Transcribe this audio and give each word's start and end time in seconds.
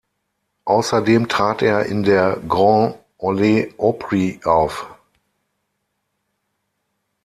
Außerdem 0.65 1.27
trat 1.27 1.61
er 1.61 1.85
in 1.85 2.01
der 2.01 2.39
Grand 2.49 2.97
Ole 3.19 3.71
Opry 3.77 4.39
auf. 4.43 4.87